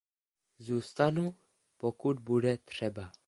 Zůstanu, 0.59 1.35
pokud 1.77 2.19
bude 2.19 2.57
třeba. 2.57 3.11